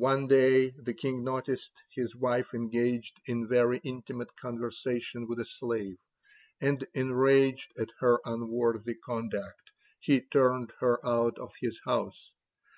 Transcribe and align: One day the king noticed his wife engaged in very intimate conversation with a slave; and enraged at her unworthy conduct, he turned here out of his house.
One 0.00 0.26
day 0.26 0.70
the 0.70 0.94
king 0.94 1.22
noticed 1.22 1.82
his 1.94 2.16
wife 2.16 2.54
engaged 2.54 3.20
in 3.26 3.46
very 3.46 3.76
intimate 3.84 4.34
conversation 4.36 5.28
with 5.28 5.38
a 5.38 5.44
slave; 5.44 5.98
and 6.62 6.86
enraged 6.94 7.74
at 7.78 7.90
her 7.98 8.20
unworthy 8.24 8.94
conduct, 8.94 9.72
he 9.98 10.22
turned 10.22 10.72
here 10.80 10.98
out 11.04 11.38
of 11.38 11.52
his 11.60 11.78
house. 11.84 12.32